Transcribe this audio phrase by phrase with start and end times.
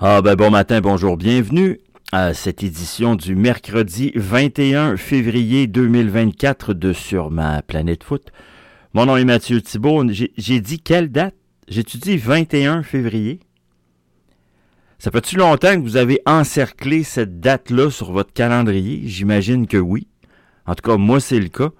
[0.00, 1.78] Ah ben bon matin, bonjour, bienvenue
[2.10, 8.32] à cette édition du mercredi 21 février 2024 de Sur ma planète foot.
[8.92, 10.04] Mon nom est Mathieu Thibault.
[10.10, 11.36] J'ai dit quelle date?
[11.68, 13.38] J'ai-tu dit 21 février?
[14.98, 19.02] Ça fait-tu longtemps que vous avez encerclé cette date-là sur votre calendrier?
[19.04, 20.08] J'imagine que oui.
[20.66, 21.70] En tout cas, moi, c'est le cas.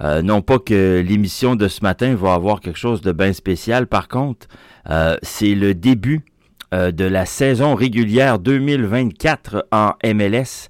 [0.00, 3.86] Euh, non pas que l'émission de ce matin va avoir quelque chose de bien spécial.
[3.86, 4.48] Par contre,
[4.90, 6.24] euh, c'est le début
[6.72, 10.68] de la saison régulière 2024 en MLS.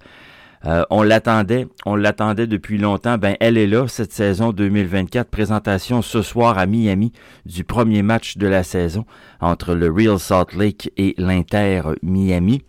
[0.91, 3.19] on l'attendait, on l'attendait depuis longtemps.
[3.19, 5.31] Ben, elle est là, cette saison 2024.
[5.31, 7.13] Présentation ce soir à Miami
[7.47, 9.07] du premier match de la saison
[9.41, 12.63] entre le Real Salt Lake et l'Inter Miami.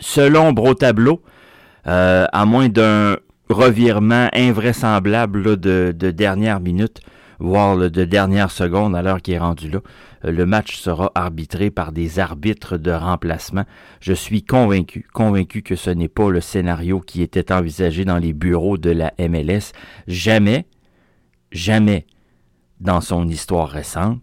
[0.00, 1.22] Selon au tableau,
[1.84, 3.16] à moins d'un
[3.52, 7.00] revirement invraisemblable de, dernière minute,
[7.42, 9.80] voire de dernière seconde à l'heure qui est rendu là.
[10.24, 13.64] Euh, le match sera arbitré par des arbitres de remplacement.
[14.00, 18.32] Je suis convaincu, convaincu que ce n'est pas le scénario qui était envisagé dans les
[18.32, 19.72] bureaux de la MLS.
[20.06, 20.66] Jamais,
[21.50, 22.06] jamais
[22.80, 24.22] dans son histoire récente,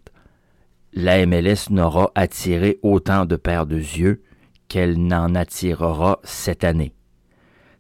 [0.94, 4.24] la MLS n'aura attiré autant de paires de yeux
[4.68, 6.94] qu'elle n'en attirera cette année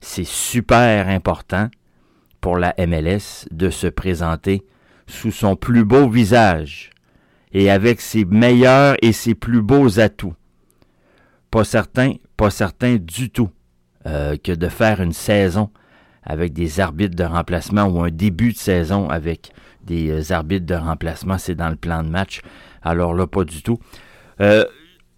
[0.02, 1.70] c'est super important
[2.42, 4.66] pour la MLS de se présenter
[5.10, 6.92] sous son plus beau visage
[7.52, 10.36] et avec ses meilleurs et ses plus beaux atouts.
[11.52, 13.50] Pas certain, pas certain du tout
[14.06, 15.72] euh, que de faire une saison
[16.24, 19.52] avec des arbitres de remplacement ou un début de saison avec
[19.84, 22.42] des euh, arbitres de remplacement, c'est dans le plan de match.
[22.84, 23.80] Alors là, pas du tout.
[24.42, 24.64] Euh,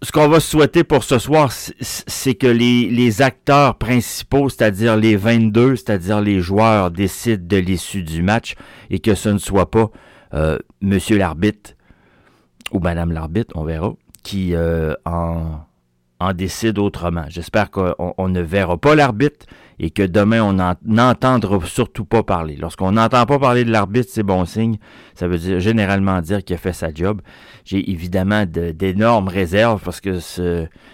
[0.02, 5.76] ce qu'on va souhaiter pour ce soir, c'est que les, acteurs principaux, c'est-à-dire les 22,
[5.76, 8.54] c'est-à-dire les joueurs, décident de l'issue du match
[8.90, 9.90] et que ce ne soit pas
[10.34, 11.72] euh, Monsieur l'arbitre
[12.72, 13.92] ou Madame l'arbitre, on verra,
[14.24, 15.60] qui euh, en,
[16.22, 17.24] en décide autrement.
[17.28, 19.46] J'espère qu'on ne verra pas l'arbitre
[19.78, 22.56] et que demain, on n'entendra surtout pas parler.
[22.56, 24.76] Lorsqu'on n'entend pas parler de l'arbitre, c'est bon signe.
[25.14, 27.20] Ça veut dire généralement dire qu'il a fait sa job.
[27.64, 30.20] J'ai évidemment d'énormes réserves parce que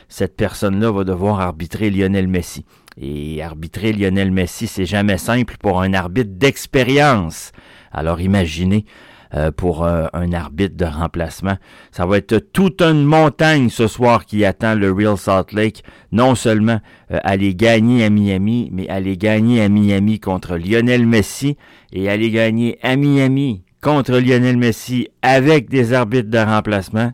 [0.08, 2.64] cette personne-là va devoir arbitrer Lionel Messi.
[2.96, 7.52] Et arbitrer Lionel Messi, c'est jamais simple pour un arbitre d'expérience.
[7.92, 8.86] Alors imaginez
[9.34, 11.58] euh, pour euh, un arbitre de remplacement.
[11.90, 15.84] Ça va être toute une montagne ce soir qui attend le Real Salt Lake.
[16.12, 16.80] Non seulement
[17.10, 21.58] euh, aller gagner à Miami, mais aller gagner à Miami contre Lionel Messi
[21.92, 27.12] et aller gagner à Miami contre Lionel Messi avec des arbitres de remplacement.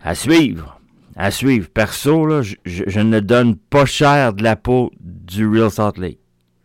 [0.00, 0.80] À suivre.
[1.14, 1.68] À suivre.
[1.68, 6.21] Perso, là, je, je ne donne pas cher de la peau du Real Salt Lake.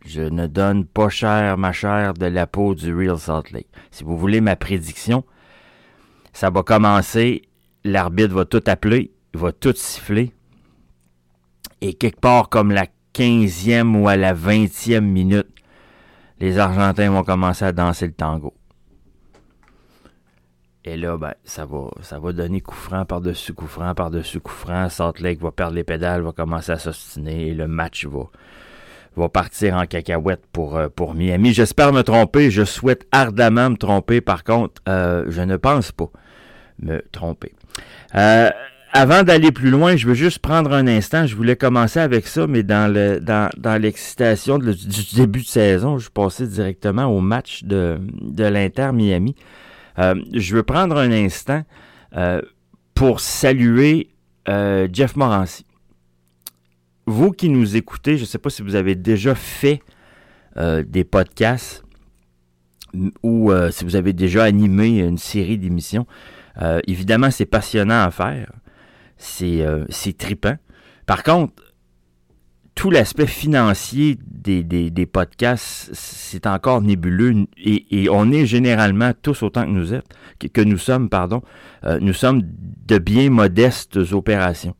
[0.07, 3.67] Je ne donne pas cher, ma chère, de la peau du Real Salt Lake.
[3.91, 5.25] Si vous voulez ma prédiction,
[6.31, 7.41] ça va commencer,
[7.83, 10.31] l'arbitre va tout appeler, il va tout siffler.
[11.81, 12.85] Et quelque part comme la
[13.15, 15.49] 15e ou à la 20e minute,
[16.39, 18.53] les Argentins vont commencer à danser le tango.
[20.85, 24.53] Et là, ben, ça va, ça va donner coup franc par-dessus coup franc par-dessus coup
[24.53, 24.87] franc.
[24.87, 28.29] Salt Lake va perdre les pédales, va commencer à s'ostiner et le match va,
[29.17, 31.53] va partir en cacahuète pour, euh, pour Miami.
[31.53, 32.51] J'espère me tromper.
[32.51, 34.21] Je souhaite ardemment me tromper.
[34.21, 36.09] Par contre, euh, je ne pense pas
[36.79, 37.53] me tromper.
[38.15, 38.49] Euh,
[38.93, 41.25] avant d'aller plus loin, je veux juste prendre un instant.
[41.25, 44.75] Je voulais commencer avec ça, mais dans le dans, dans l'excitation du
[45.15, 49.35] début de saison, je passais directement au match de, de l'Inter Miami.
[49.97, 51.63] je veux prendre un instant
[52.93, 54.09] pour saluer
[54.47, 55.66] Jeff Morancy
[57.07, 59.81] vous qui nous écoutez, je ne sais pas si vous avez déjà fait
[60.57, 61.83] euh, des podcasts
[63.23, 66.05] ou euh, si vous avez déjà animé une série d'émissions.
[66.61, 68.51] Euh, évidemment, c'est passionnant à faire.
[69.17, 69.63] C'est
[70.17, 70.57] tripant.
[71.05, 71.53] Par contre,
[72.75, 79.63] tout l'aspect financier des, des, podcasts, c'est encore nébuleux et, on est généralement tous autant
[79.63, 80.05] que nous êtes,
[80.53, 81.41] que, nous sommes, pardon,
[81.99, 84.75] nous sommes de bien modestes opérations.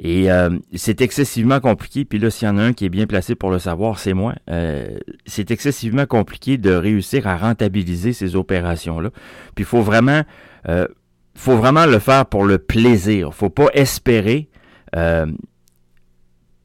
[0.00, 3.06] Et euh, c'est excessivement compliqué, puis là, s'il y en a un qui est bien
[3.06, 4.34] placé pour le savoir, c'est moi.
[4.48, 9.10] Euh, c'est excessivement compliqué de réussir à rentabiliser ces opérations-là.
[9.56, 10.22] Puis faut vraiment,
[10.68, 10.86] euh,
[11.34, 13.34] faut vraiment le faire pour le plaisir.
[13.34, 14.48] faut pas espérer.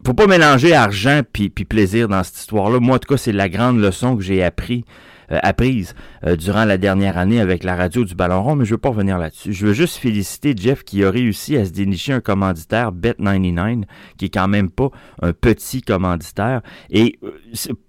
[0.06, 2.80] Faut pas mélanger argent puis, puis plaisir dans cette histoire-là.
[2.82, 4.84] Moi, en tout cas, c'est la grande leçon que j'ai appris
[5.30, 5.96] apprises
[6.38, 9.18] durant la dernière année avec la radio du Ballon Rond, mais je veux pas revenir
[9.18, 9.54] là-dessus.
[9.54, 13.84] Je veux juste féliciter Jeff qui a réussi à se dénicher un commanditaire Bet99,
[14.18, 14.90] qui est quand même pas
[15.22, 16.62] un petit commanditaire.
[16.90, 17.20] Et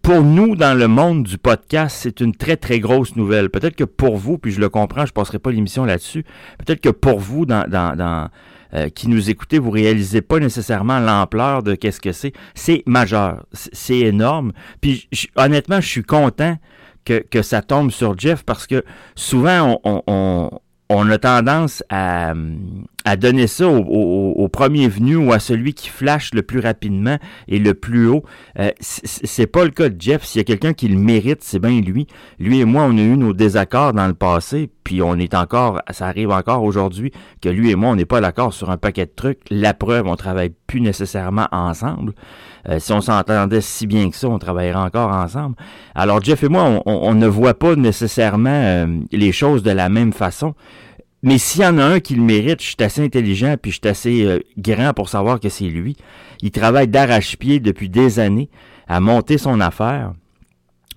[0.02, 3.50] pour nous, dans le monde du podcast, c'est une très, très grosse nouvelle.
[3.50, 6.24] Peut-être que pour vous, puis je le comprends, je passerai pas l'émission là-dessus,
[6.58, 8.28] peut-être que pour vous, dans, dans, dans
[8.74, 12.32] euh, qui nous écoutez, vous réalisez pas nécessairement l'ampleur de qu'est-ce que c'est.
[12.54, 14.52] C'est majeur, c'est énorme.
[14.80, 16.58] Puis honnêtement, je suis content
[17.04, 18.84] que, que ça tombe sur Jeff parce que
[19.14, 20.50] souvent on, on,
[20.88, 22.34] on a tendance à,
[23.04, 27.18] à donner ça au, premier venu ou à celui qui flash le plus rapidement
[27.48, 28.22] et le plus haut.
[28.58, 30.24] Euh, c'est pas le cas de Jeff.
[30.24, 32.06] S'il y a quelqu'un qui le mérite, c'est bien lui.
[32.38, 35.80] Lui et moi, on a eu nos désaccords dans le passé, puis on est encore,
[35.90, 37.10] ça arrive encore aujourd'hui
[37.42, 39.40] que lui et moi, on n'est pas d'accord sur un paquet de trucs.
[39.50, 42.14] La preuve, on travaille plus nécessairement ensemble.
[42.68, 45.56] Euh, si on s'entendait si bien que ça, on travaillerait encore ensemble.
[45.94, 50.12] Alors Jeff et moi, on, ne voit pas nécessairement euh, les choses de la même
[50.12, 50.54] façon.
[51.24, 53.78] Mais s'il y en a un qui le mérite, je suis assez intelligent puis je
[53.78, 55.96] suis assez euh, grand pour savoir que c'est lui.
[56.42, 58.50] Il travaille d'arrache-pied depuis des années
[58.86, 60.12] à monter son affaire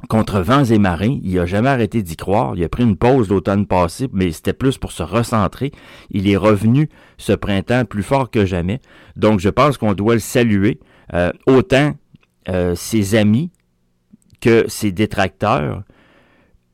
[0.10, 1.18] contre vents et marins.
[1.24, 2.56] Il a jamais arrêté d'y croire.
[2.58, 5.72] Il a pris une pause l'automne passé, mais c'était plus pour se recentrer.
[6.12, 8.82] Il est revenu ce printemps plus fort que jamais.
[9.16, 10.78] Donc, je pense qu'on doit le saluer.
[11.14, 11.96] Euh, autant
[12.50, 13.50] euh, ses amis
[14.42, 15.84] que ses détracteurs.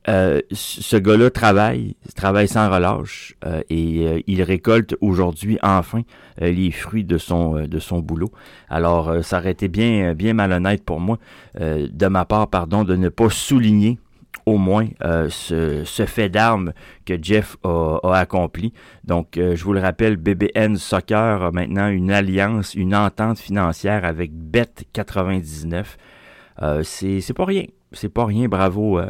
[0.06, 3.36] Euh, ce gars-là travaille, travaille sans relâche
[3.70, 6.02] et il récolte aujourd'hui enfin
[6.38, 8.30] les fruits de son de son boulot.
[8.68, 11.18] Alors ça aurait été bien bien malhonnête pour moi
[11.58, 13.98] de ma part pardon de ne pas souligner
[14.46, 16.72] au moins euh, ce, fait d'armes
[17.06, 18.72] que Jeff a, accompli.
[19.04, 24.04] Donc, euh, je vous le rappelle, BBN Soccer a maintenant une alliance, une entente financière
[24.04, 25.84] avec Bet99.
[26.62, 27.64] Euh, c'est pas rien.
[27.92, 28.48] C'est pas rien.
[28.48, 29.00] Bravo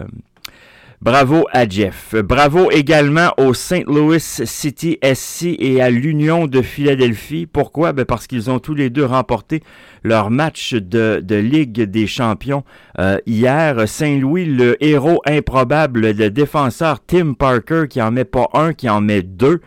[1.04, 2.14] Bravo à Jeff.
[2.14, 3.84] Bravo également au St.
[3.86, 7.44] Louis City SC et à l'Union de Philadelphie.
[7.44, 7.92] Pourquoi?
[7.92, 9.62] Ben parce qu'ils ont tous les deux remporté
[10.02, 12.64] leur match de, de Ligue des champions
[12.98, 13.86] euh, hier.
[13.86, 19.02] Saint-Louis, le héros improbable, le défenseur Tim Parker qui en met pas un, qui en
[19.02, 19.60] met deux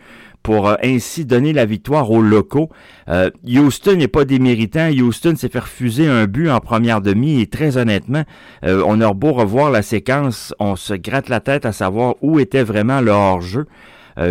[0.48, 2.70] pour euh, ainsi donner la victoire aux locaux.
[3.10, 4.88] Euh, Houston n'est pas déméritant.
[4.88, 8.24] Houston s'est fait refuser un but en première demi et très honnêtement,
[8.64, 12.40] euh, on a beau revoir la séquence, on se gratte la tête à savoir où
[12.40, 13.66] était vraiment le hors-jeu.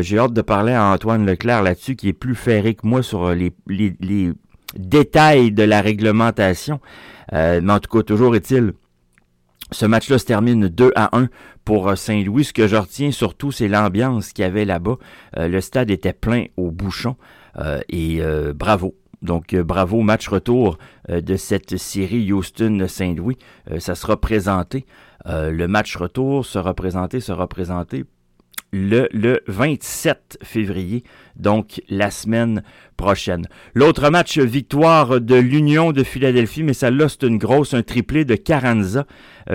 [0.01, 3.33] J'ai hâte de parler à Antoine Leclerc là-dessus, qui est plus ferré que moi sur
[3.33, 4.33] les, les, les
[4.75, 6.81] détails de la réglementation.
[7.31, 8.73] mais en tout cas, toujours est-il
[9.71, 11.27] ce match-là se termine 2 à 1
[11.65, 12.45] pour euh, Saint-Louis.
[12.45, 14.97] Ce que je retiens surtout, c'est l'ambiance qu'il y avait là-bas.
[15.37, 17.17] Euh, le stade était plein au bouchon
[17.57, 18.21] euh, et
[18.53, 18.95] bravo.
[19.23, 20.77] Donc bravo, match retour
[21.09, 23.37] de cette série Houston-Saint-Louis.
[23.79, 24.85] ça sera présenté.
[25.25, 28.05] le match retour sera présenté, sera présenté
[28.71, 31.03] le, le 27 février,
[31.35, 32.63] donc la semaine
[32.97, 33.47] prochaine.
[33.73, 38.35] L'autre match, victoire de l'Union de Philadelphie, mais celle-là, c'est une grosse, un triplé de
[38.35, 39.05] Carranza.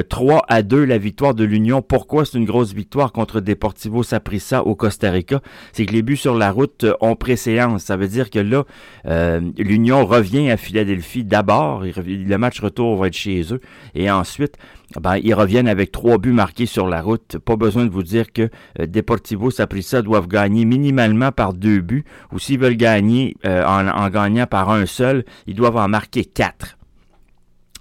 [0.08, 1.82] 3 euh, à 2 la victoire de l'Union.
[1.82, 5.40] Pourquoi c'est une grosse victoire contre Deportivo Saprissa au Costa Rica?
[5.72, 7.84] C'est que les buts sur la route euh, ont préséance.
[7.84, 8.64] Ça veut dire que là,
[9.06, 11.84] euh, l'Union revient à Philadelphie d'abord.
[11.84, 13.60] Le match retour va être chez eux.
[13.94, 14.56] Et ensuite,
[15.00, 17.38] ben, ils reviennent avec trois buts marqués sur la route.
[17.38, 22.04] Pas besoin de vous dire que Deportivo Saprissa doivent gagner minimalement par deux buts.
[22.32, 26.76] Ou s'ils veulent gagner euh, en, gagnant par un seul, ils doivent en marquer quatre.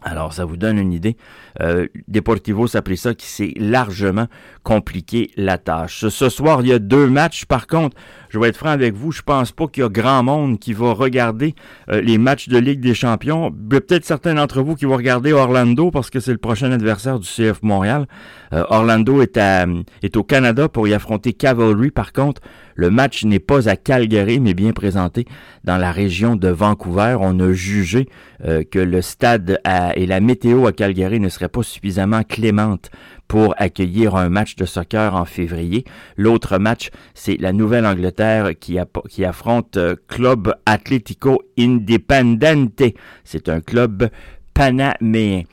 [0.04, 1.16] Alors, ça vous donne une idée.
[1.62, 4.28] Euh, Deportivo ça qui s'est largement
[4.64, 6.08] compliqué la tâche.
[6.08, 7.46] Ce soir, il y a deux matchs.
[7.46, 7.96] Par contre,
[8.30, 10.74] je vais être franc avec vous, je pense pas qu'il y a grand monde qui
[10.74, 11.54] va regarder
[11.92, 13.52] euh, les matchs de Ligue des Champions.
[13.52, 17.28] Peut-être certains d'entre vous qui vont regarder Orlando parce que c'est le prochain adversaire du
[17.28, 18.08] CF Montréal.
[18.54, 21.92] Euh, Orlando est, est au Canada pour y affronter Cavalry.
[21.92, 22.42] Par contre,
[22.82, 25.26] le match n'est pas à Calgary, mais bien présenté
[25.64, 27.16] dans la région de Vancouver.
[27.20, 28.10] On a jugé
[28.44, 29.62] euh, que le stade
[29.96, 32.90] et la météo à Calgary ne seraient pas suffisamment clémentes
[33.28, 35.86] pour accueillir un match de soccer en février.
[36.18, 42.82] L'autre match, c'est la Nouvelle-Angleterre qui, qui, affronte euh, Club Atlético Independente.
[43.24, 44.10] C'est un club
[44.56, 45.44] panaméen.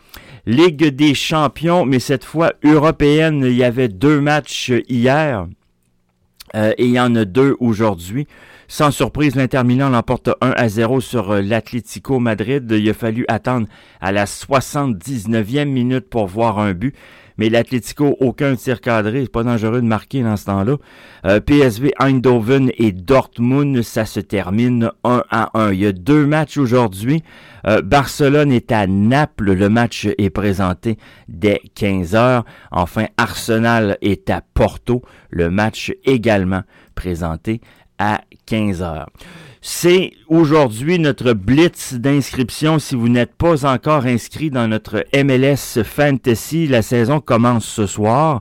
[0.46, 3.42] Ligue des champions, mais cette fois européenne.
[3.44, 5.46] Il y avait deux matchs hier.
[6.54, 8.26] Euh, et il y en a deux aujourd'hui.
[8.70, 12.70] Sans surprise, l'Inter Milan l'emporte 1 à 0 sur euh, l'Atlético Madrid.
[12.70, 13.66] Il a fallu attendre
[14.00, 16.94] à la 79e minute pour voir un but.
[17.38, 20.76] Mais l'Atlético, aucun tir cadré, c'est pas dangereux de marquer dans ce temps-là.
[21.24, 25.72] Euh, PSV, Eindhoven et Dortmund, ça se termine 1 à 1.
[25.72, 27.22] Il y a deux matchs aujourd'hui.
[27.66, 32.44] Euh, Barcelone est à Naples, le match est présenté dès 15 heures.
[32.70, 36.62] Enfin, Arsenal est à Porto, le match également
[36.94, 37.60] présenté
[37.98, 39.10] à 15 heures.
[39.60, 42.78] C'est aujourd'hui notre blitz d'inscription.
[42.78, 48.40] Si vous n'êtes pas encore inscrit dans notre MLS Fantasy, la saison commence ce soir.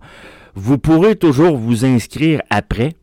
[0.54, 2.94] Vous pourrez toujours vous inscrire après.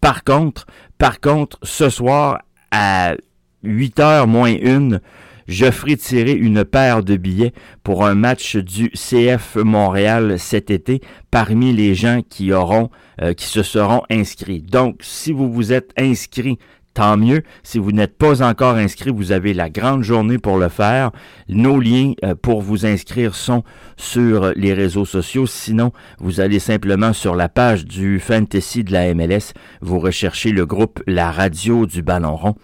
[0.00, 0.66] Par contre,
[0.98, 2.40] par contre, ce soir
[2.70, 3.14] à
[3.62, 4.98] 8 h moins 1,
[5.48, 11.00] je ferai tirer une paire de billets pour un match du CF Montréal cet été
[11.30, 12.90] parmi les gens qui auront,
[13.22, 14.62] euh, qui se seront inscrits.
[14.62, 16.58] Donc, si vous vous êtes inscrit
[16.96, 17.42] tant mieux.
[17.62, 21.10] Si vous n'êtes pas encore inscrit, vous avez la grande journée pour le faire.
[21.48, 23.64] Nos liens euh, pour vous inscrire sont
[23.96, 25.46] sur les réseaux sociaux.
[25.46, 30.66] Sinon, vous allez simplement sur la page du Fantasy de la MLS, vous recherchez le
[30.66, 32.54] groupe La Radio du Ballon rond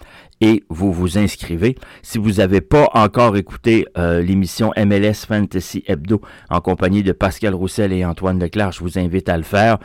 [0.43, 1.77] et vous vous inscrivez.
[2.03, 6.21] Si vous n'avez pas encore écouté euh, l'émission MLS Fantasy Hebdo
[6.51, 9.79] en compagnie de Pascal Roussel et Antoine Leclerc, je vous invite à le faire.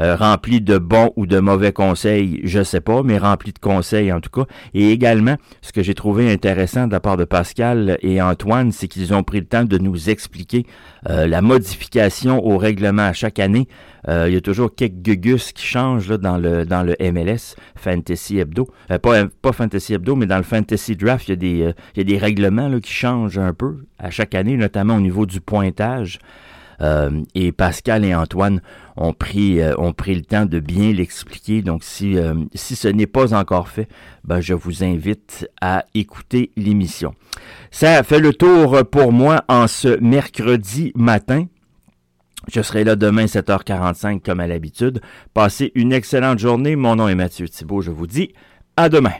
[0.00, 4.12] Euh, rempli de bons ou de mauvais conseils, je sais pas, mais rempli de conseils
[4.12, 4.46] en tout cas.
[4.72, 8.86] Et également, ce que j'ai trouvé intéressant de la part de Pascal et Antoine, c'est
[8.86, 10.64] qu'ils ont pris le temps de nous expliquer
[11.08, 13.68] euh, la modification au règlement à chaque année.
[14.08, 17.56] Euh, il y a toujours quelques gugus qui changent là, dans le dans le MLS
[17.76, 18.68] Fantasy Hebdo.
[19.02, 22.00] pas, pas Fantasy Hebdo, mais dans le Fantasy Draft, il y a des, il y
[22.00, 25.40] a des règlements là, qui changent un peu à chaque année, notamment au niveau du
[25.40, 26.18] pointage.
[26.80, 28.60] Euh, et Pascal et Antoine
[28.96, 31.62] ont pris, euh, ont pris le temps de bien l'expliquer.
[31.62, 33.88] Donc, si, euh, si ce n'est pas encore fait,
[34.24, 37.14] ben, je vous invite à écouter l'émission.
[37.70, 41.46] Ça fait le tour pour moi en ce mercredi matin.
[42.52, 45.00] Je serai là demain 7h45 comme à l'habitude.
[45.32, 46.76] Passez une excellente journée.
[46.76, 47.80] Mon nom est Mathieu Thibault.
[47.80, 48.32] Je vous dis
[48.76, 49.14] à demain.